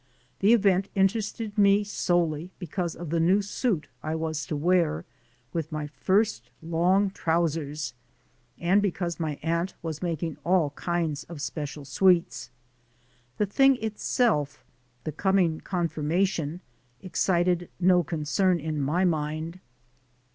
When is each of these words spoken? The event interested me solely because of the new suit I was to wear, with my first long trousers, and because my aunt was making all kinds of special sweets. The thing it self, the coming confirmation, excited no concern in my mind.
The 0.39 0.51
event 0.53 0.89
interested 0.95 1.55
me 1.59 1.83
solely 1.83 2.49
because 2.57 2.95
of 2.95 3.11
the 3.11 3.19
new 3.19 3.39
suit 3.43 3.87
I 4.01 4.15
was 4.15 4.47
to 4.47 4.55
wear, 4.55 5.05
with 5.53 5.71
my 5.71 5.85
first 5.85 6.49
long 6.59 7.11
trousers, 7.11 7.93
and 8.57 8.81
because 8.81 9.19
my 9.19 9.37
aunt 9.43 9.75
was 9.83 10.01
making 10.01 10.37
all 10.43 10.71
kinds 10.71 11.23
of 11.25 11.39
special 11.39 11.85
sweets. 11.85 12.49
The 13.37 13.45
thing 13.45 13.75
it 13.75 13.99
self, 13.99 14.65
the 15.03 15.11
coming 15.11 15.59
confirmation, 15.63 16.61
excited 17.03 17.69
no 17.79 18.01
concern 18.01 18.59
in 18.59 18.81
my 18.81 19.05
mind. 19.05 19.59